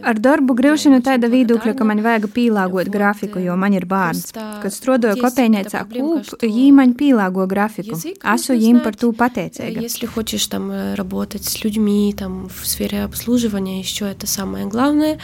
[0.00, 4.30] Ar darbu grūšanu tāda viedokļa, ka man vajag pielāgot grafiku, jo man ir bērns.
[4.32, 7.98] Kad strādāju kopējnēcā klub, viņi man pielāgo grafiku.
[7.98, 9.82] Esmu viņiem par to pateicīga.
[9.84, 15.18] Если хочешь там э, работать с людьми, там в сфере обслуживания, еще это самое главное.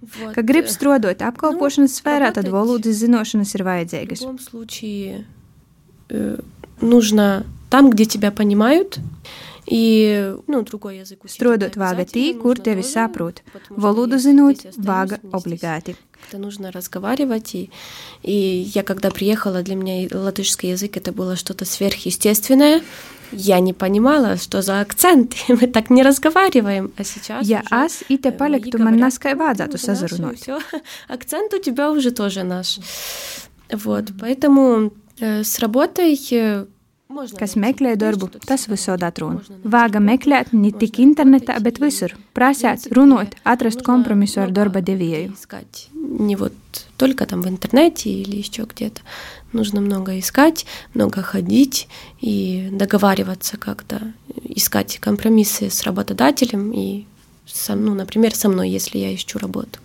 [0.00, 0.34] Вот.
[0.34, 4.24] Ka grib strādāt apkalpošanas sfērā, tad valodas zināšanas ir vajadzīgas.
[6.81, 8.99] Нужно там, где тебя понимают,
[9.67, 11.25] и, ну, другой язык.
[11.27, 13.41] Strādāt vāga tī, kur tevi saprot.
[13.69, 15.97] Valodu zinot, vāga obligāti.
[16.29, 17.53] Это нужно разговаривать.
[17.53, 17.69] И,
[18.23, 18.33] и
[18.73, 22.81] я, когда приехала, для меня латышский язык это было что-то сверхъестественное.
[23.33, 25.35] Я не понимала, что за акцент.
[25.49, 26.93] Мы так не разговариваем.
[26.97, 30.47] А сейчас Ja es ite paliktu, man neskai vajadzētu sazarunāt.
[31.09, 32.79] Акцент у тебя уже тоже наш.
[33.69, 36.15] Вот, поэтому с работой
[37.39, 39.41] kas meklē darbu, tas visur atrunā.
[39.63, 42.13] Vāga meklēt ne tik internetā, bet visur.
[42.35, 45.33] Prasēt, runāt, atrast компромиссу ar darba devēju.
[46.19, 46.53] Не вот
[46.97, 49.01] только там в интернете или еще где-то.
[49.53, 51.87] Нужно много искать, много ходить
[52.21, 57.05] и договариваться как-то, искать компромиссы с работодателем и,
[57.45, 59.79] со, ну, например, со мной, если я ищу работу.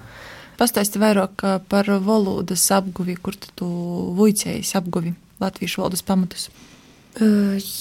[0.59, 3.67] Pastāsti vairāk par valodas apguvi, kur tu
[4.15, 6.50] vuicējies apguvi latviešu valodas pamatus.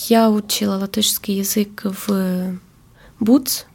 [0.08, 2.58] Я учила латышский язык в
[3.20, 3.66] БУЦ,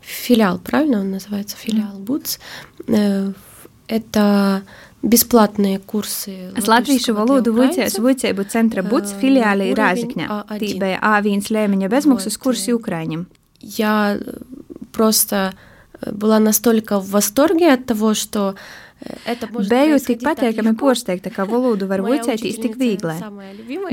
[0.00, 2.38] филиал, правильно он называется, филиал БУЦ.
[3.88, 4.62] Это
[5.02, 6.52] бесплатные курсы.
[6.56, 10.28] Es latviešu valodu vuicēju vuicēju centra BUC filiāli Rāzikņā.
[10.56, 13.26] Tī bija A1 lēmiņa bezmaksas kursi Ukraiņam.
[13.60, 14.18] Я
[14.92, 15.54] просто
[16.00, 18.54] была настолько в восторге от того, что
[19.69, 23.15] Biju tik patīkami pārsteigta, ka valodu var vicēties tik viegli.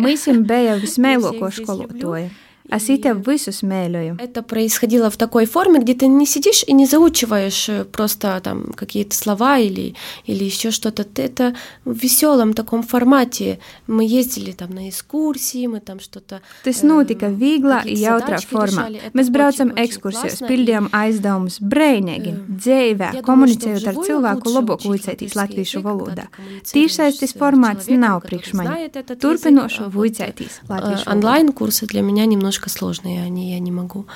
[0.03, 2.31] Mēs jums bija vismēloko skolotoja.
[2.72, 4.18] А сите высу смелюю.
[4.18, 8.72] Это происходило в такой форме, где ты не сидишь и не заучиваешь э, просто там
[8.72, 9.94] какие-то слова или,
[10.26, 11.06] или еще что-то.
[11.18, 13.60] Это в веселом таком формате.
[13.88, 16.42] Мы ездили там на экскурсии, мы там что-то...
[16.64, 18.88] Tas notika vieglā, jautrā formā.
[19.12, 26.30] Mēs braucam ekskursijās, pildījām aizdevumus brēnīgi, dzīvē, komunicējot ar cilvēku labāk vicētīs latviešu valodā.
[26.72, 28.88] Tiešsaistes formāts nav priekš mani.
[29.20, 31.12] Turpinošu vicētīs latviešu valodā.
[31.12, 34.07] Онлайн-курсы для меня немножко немножко сложные, они я не могу.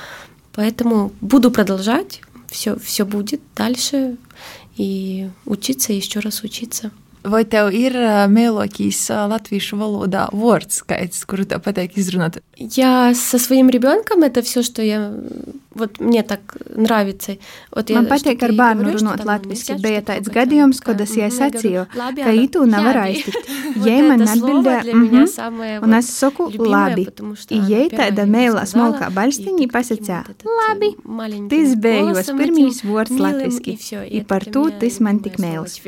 [0.53, 4.17] Поэтому буду продолжать, все, все будет дальше
[4.77, 6.91] и учиться, еще раз учиться.
[7.26, 7.96] Vai tev ir
[8.30, 9.00] mēlokīs
[9.32, 12.38] latviešu valodā vārds skaits, kuru tev patīk izrunāt?
[12.56, 15.12] Я со своим ребенком это все, что я
[15.74, 17.38] вот мне так nравится.
[17.72, 19.76] Вот Man patīk ar bērnu runāt latviski.
[19.82, 23.50] Bija tāds gadījums, kad es jai sacīju, ka itu nevar aiztikt.
[23.84, 27.08] Jai man atbildēja, mhm, un es saku, labi.
[27.50, 30.22] Jai tāda mēlā smalkā baļstiņī pasacīja,
[30.62, 30.94] labi.
[31.50, 33.80] Tas bija jos pirmīs vārds latviski.
[34.14, 35.82] I par to tas man tik mēls.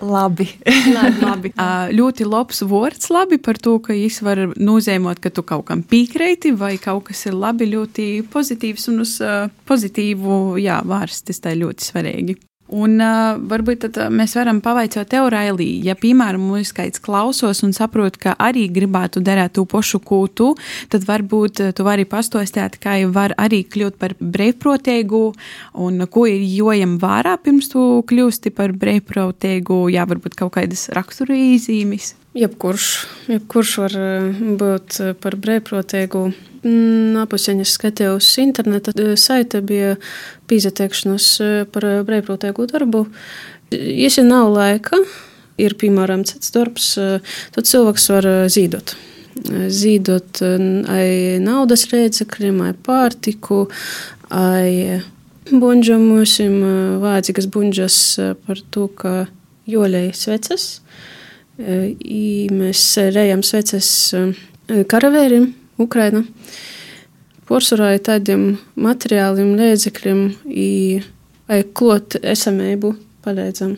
[0.00, 0.48] Labi.
[0.94, 1.20] labi.
[1.20, 1.52] labi.
[1.54, 5.84] Uh, ļoti labs vārds labi par to, ka viņš var nozīmot, ka tu kaut kam
[5.86, 11.24] piekrīti, vai kaut kas ir labi, ļoti pozitīvs un uz uh, pozitīvu jā, vārds.
[11.28, 12.40] Tas tā ļoti svarīgi.
[12.70, 17.64] Un uh, varbūt tad, uh, mēs varam pavaicāt tev, Railī, ja, piemēram, mūsu skaits klausos
[17.66, 20.52] un saprot, ka arī gribētu darīt to pašu kūtu,
[20.92, 25.24] tad varbūt uh, tu vari pastostāt, kā var arī kļūt par brīvprātīgu
[25.82, 32.19] un ko ir jojam vārā pirms tu kļūsti par brīvprātīgu, jā, varbūt kaut kādas raksturīzīmes.
[32.30, 32.84] Jebkurš,
[33.26, 33.94] jebkurš var
[34.60, 36.28] būt par brīvprātīgu
[36.62, 39.96] Napuseņas skatījos interneta saite bija
[40.46, 41.26] pīzateikšanas
[41.72, 43.06] par brīvprātīgu darbu.
[43.72, 45.00] Ja nav laika,
[45.58, 46.92] ir piemēram cits darbs,
[47.56, 48.94] tad cilvēks var zīdot.
[49.72, 50.42] Zīdot
[50.92, 53.64] ai naudas līdzekļiem, ai pārtiku,
[54.30, 55.00] ai
[55.50, 56.60] buņģam mūsim
[57.02, 58.02] vajadzīgas buņģas
[58.44, 59.14] par to, ka
[59.70, 60.76] joļai sveces.
[61.60, 63.88] I mēs rejam sveces
[64.90, 66.24] karavērim Ukraina.
[67.50, 68.44] Porcelāna tādiem
[68.78, 70.22] materiāliem, līdzekļiem,
[71.74, 72.94] klot esamību
[73.26, 73.76] palīdzam.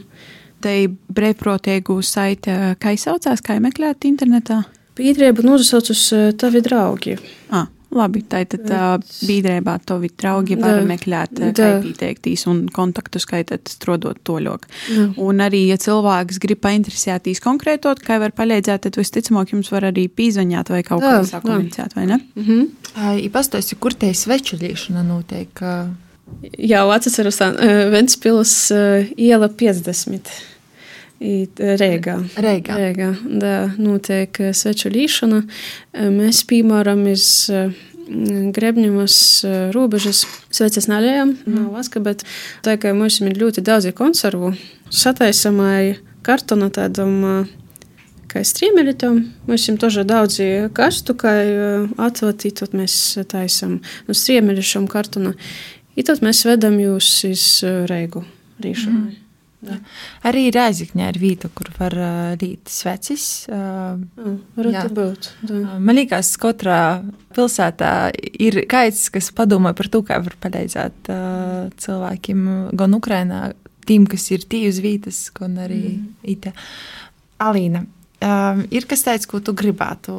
[0.63, 0.77] Te
[1.11, 4.63] brīvprātīgu saite, kā izsaucās, kā meklēt internetā?
[4.95, 6.05] Pīdrību nosauc uz
[6.39, 7.17] tavi draugi.
[7.51, 7.67] Ah.
[7.93, 8.95] Labi, tā tad uh,
[9.29, 14.65] biedrībā tovi draugi var da, meklēt, kā pieteiktīs un kontaktu skaitāt, strodot toļok.
[14.67, 15.07] Da.
[15.21, 20.07] Un arī, ja cilvēks grib painteresētīs konkrētot, kā var palīdzēt, tad visticamāk jums var arī
[20.09, 22.21] pīzaņāt vai kaut kā sakomunicēt, vai ne?
[22.35, 22.71] Mm -hmm.
[22.95, 25.65] Ai, pastāsti, kur te svečulīšana notiek?
[26.59, 27.39] Jau atceros,
[27.93, 28.73] Ventspils
[29.17, 30.52] iela 50.
[31.23, 32.17] Reigā.
[32.37, 32.77] Reigā.
[32.79, 33.09] Reigā.
[33.23, 35.43] Da, notiek sveču līšana.
[36.13, 37.27] Mēs, piemēram, iz
[38.53, 39.17] Grebņevas
[39.73, 41.55] robežas sveces naļējām mm.
[41.55, 42.25] no Vaska, bet
[42.67, 44.53] tā kā mums ir ļoti daudz konservu,
[44.91, 47.47] sataisamai kartona tādam
[48.33, 49.23] kā strīmeļiem.
[49.47, 50.41] Mums ir toži daudz
[50.75, 51.37] karstu, kā
[52.03, 52.99] atvati, tad mēs
[53.31, 55.37] taisam no strīmeļiem kartona.
[55.97, 57.45] I tad mēs vedam jūs iz
[57.89, 58.25] Reigu
[58.65, 59.13] rīšanai.
[59.13, 59.32] Mm.
[59.63, 59.77] Da.
[60.27, 63.47] Arī Rēzikņā ir vieta, kur var uh, rīt svecis.
[63.47, 65.29] Uh, mm, būt,
[65.79, 66.79] man liekas, katrā
[67.37, 67.93] pilsētā
[68.43, 72.49] ir kāds, kas padomā par to, kā var palīdzēt uh, cilvēkiem
[72.79, 73.43] gan Ukrainā,
[73.87, 76.09] tiem, kas ir tie uz vietas, gan arī mm.
[76.35, 76.53] Ita.
[77.47, 80.17] Alīna, uh, ir kas tāds, ko tu gribētu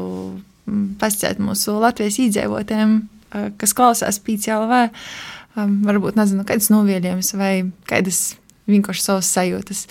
[1.04, 4.86] pasciet mūsu Latvijas iedzīvotājiem, uh, kas klausās PCLV,
[5.58, 7.58] um, varbūt nezinu, kādas novielījums vai
[7.92, 8.24] kādas
[8.68, 9.88] vienkārši savas sajūtas.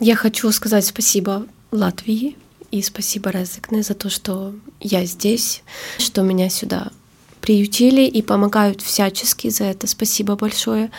[0.00, 2.36] Я хочу сказать спасибо Латвии
[2.70, 5.62] и спасибо Резекне за то, что я здесь,
[5.98, 6.92] что меня сюда
[7.40, 9.86] приютили и помогают всячески за это.
[9.86, 10.90] Спасибо большое.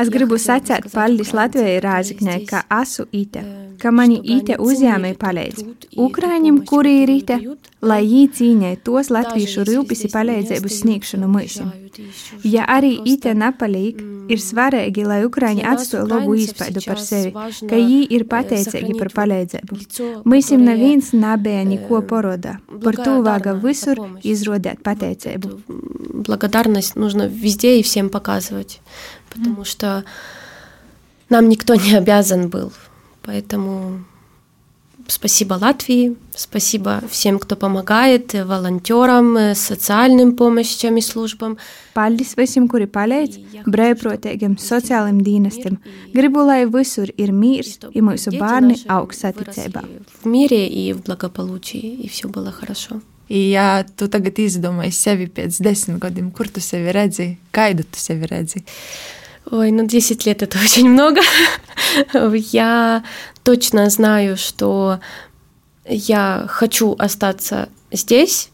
[0.00, 3.42] Es gribu sacīt paldies Latvijai Rāzikņai, ka esmu ite,
[3.82, 5.64] ka mani ite uzņēmēji palīdz.
[5.98, 7.38] Ukraiņiem, kuri ir ite,
[7.82, 11.72] lai jī cīņai tos latviešu rūpisi palīdzību sniegšanu mūsim.
[12.46, 13.98] Ja arī ite nepalīk,
[14.30, 19.80] ir svarīgi, lai Ukraiņi atstāja labu īspaidu par sevi, ka jī ir pateicīgi par palīdzību.
[20.22, 25.56] Mūsim neviens nebija neko porodā, par to vāga visur izrodēt pateicību.
[26.20, 28.80] Благодарность нужно везде и всем показывать
[29.34, 29.64] потому mm.
[29.64, 30.04] что
[31.28, 32.72] нам никто не обязан был.
[33.22, 34.04] Поэтому
[35.06, 41.58] спасибо Латвии, спасибо всем, кто помогает, волонтерам, социальным помощям и службам.
[41.94, 45.78] Paldies visiem, kuri palīdz brīvprātīgiem sociālajiem dienestiem.
[46.14, 49.82] Gribu, lai visur ir mīrs, и mūsu bērni aug saticībā.
[50.22, 53.00] В мире и в благополучии, и все было хорошо.
[53.28, 58.26] Ja tu tagad izdomāji sevi pēc desmit gadiem, kur tu sevi redzi, kādu tu sevi
[58.26, 58.64] redzi?
[59.51, 61.21] Ой, ну 10 лет это очень много.
[62.51, 63.03] я
[63.43, 64.99] точно знаю, что
[65.85, 68.49] я хочу остаться здесь.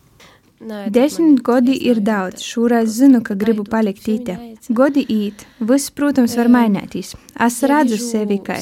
[0.61, 2.43] Desmit gadi ir daudz.
[2.45, 4.35] Šoreiz zinu, ka gribu palikt īte.
[4.69, 5.41] Godi īt.
[5.57, 7.15] Viss, protams, var mainīties.
[7.33, 8.59] Es redzu sevi kā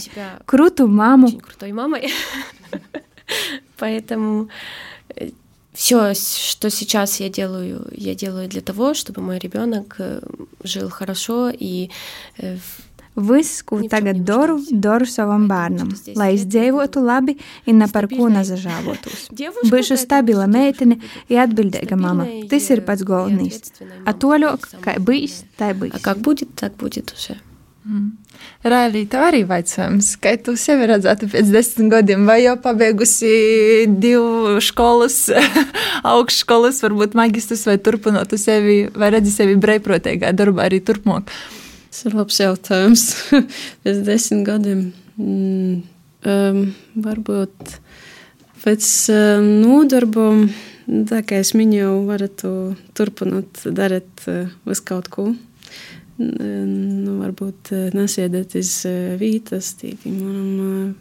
[0.47, 1.27] krūtu māmu.
[3.79, 4.47] Поэтому
[5.79, 10.19] все, что сейчас я делаю, я делаю для того, чтобы мой ребенок э,
[10.61, 11.89] жил хорошо и
[13.15, 17.35] Viss, ko tagad daru, daru savam bērnam, lai es dzīvotu labi
[17.67, 19.25] un par ko nezažāvotos.
[19.71, 22.27] Būšu stabila meitene un atbildīga mama.
[22.51, 23.59] Tas ir pats galvenais.
[24.07, 25.99] A toļok, kā bijis, tā bijis.
[26.19, 27.39] Будет, так будет уже.
[27.83, 28.18] Mm.
[28.59, 34.59] Railī, tev arī jautājums, kā tu sevi redzētu pēc desmit gadiem, vai jau pabeigusi divu
[34.59, 35.29] skolas,
[36.13, 41.31] augšskolas, varbūt magistrus, vai turpinotu sevi, vai redzi sevi brīvprātīgā darbā arī turpmāk?
[41.87, 43.05] Tas ir labs jautājums.
[43.85, 44.83] pēc desmit gadiem
[45.15, 45.81] mm,
[46.27, 46.63] um,
[47.07, 47.77] varbūt
[48.65, 50.49] pēc um, nodarbam,
[51.07, 52.43] tā kā es minēju, varat
[52.99, 55.31] turpināt darīt uh, visu kaut ko
[56.19, 58.73] nu, varbūt nesēdēt uz
[59.21, 60.19] vītas, tīkim,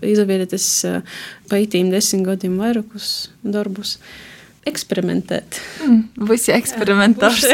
[0.06, 0.68] izavieties
[1.50, 3.98] paitīm desmit gadiem vairākus darbus.
[4.68, 5.58] Eksperimentēt.
[5.86, 7.46] Mm, visi eksperimentēs.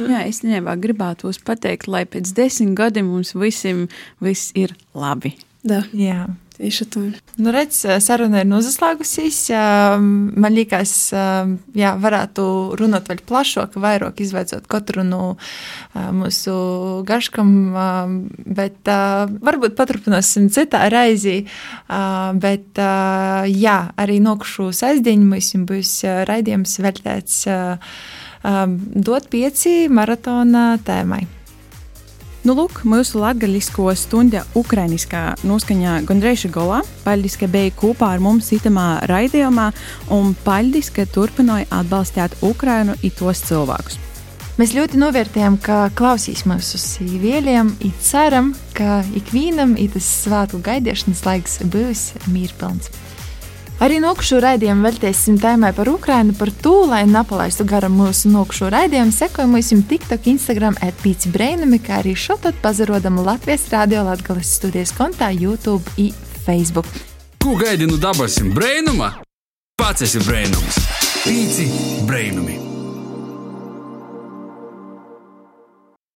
[0.00, 3.88] Jā, es nevaru gribētu pateikt, lai pēc desmit gadiem mums visiem
[4.22, 5.34] viss ir labi.
[5.66, 5.82] Da.
[5.94, 6.26] Jā.
[6.62, 7.00] Tieši tā.
[7.42, 9.38] Nu, redz, saruna ir noslēgusies.
[9.98, 10.92] Man liekas,
[11.74, 12.44] jā, varētu
[12.78, 15.22] runāt vēl plašāk, vairāk izveicot katru no
[16.14, 16.54] mūsu
[17.08, 17.50] gaškam,
[18.46, 18.92] bet
[19.42, 21.40] varbūt paturpināsim citā reizī.
[22.46, 25.98] Bet jā, arī nokšu sestdienu mums būs
[26.30, 27.44] raidījums veltēts
[29.10, 31.24] dot pieci maratona tēmai.
[32.42, 36.80] Nu, lūk, mūsu latgaļisko stundu ukrainiskā noskaņā gandrīz galā.
[37.04, 39.68] Paldies, ka bija kopā ar mums itamā raidījumā,
[40.10, 44.00] un paldies, ka turpināja atbalstīt Ukrainu un tos cilvēkus.
[44.58, 51.60] Mēs ļoti novērtējam, ka klausīs mūsu sīviešiem, un ceram, ka ikvienam tas svētku gaidīšanas laiks
[51.62, 52.90] būs mīrpilns.
[53.82, 59.10] Arī nokšu raidījumu veltīsim tēmai par Ukrajinu, par to, lai nepalaistu garām mūsu nokšu raidījumu,
[59.16, 65.82] sekojamies TikTok, Instagram, atpīci brēnumi, kā arī šotat pazarodam Latvijas radio Latgales studijas kontā YouTube
[65.98, 66.14] un
[66.46, 66.86] Facebook.
[67.42, 69.16] Ko gaidi no dabasim brēnuma?
[69.74, 70.78] Pats esi brēnums!
[71.24, 71.72] Pīci
[72.06, 72.71] brēnumi!